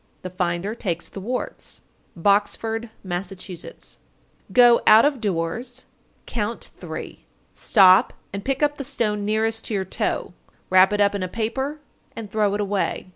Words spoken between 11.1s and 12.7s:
in a paper, and throw it